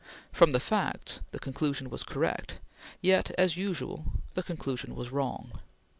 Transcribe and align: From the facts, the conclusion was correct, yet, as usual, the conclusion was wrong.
From 0.31 0.49
the 0.49 0.59
facts, 0.59 1.21
the 1.29 1.37
conclusion 1.37 1.91
was 1.91 2.01
correct, 2.03 2.57
yet, 3.03 3.29
as 3.37 3.55
usual, 3.55 4.03
the 4.33 4.41
conclusion 4.41 4.95
was 4.95 5.11
wrong. 5.11 5.61